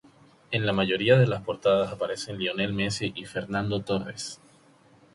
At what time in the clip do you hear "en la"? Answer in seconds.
0.49-0.73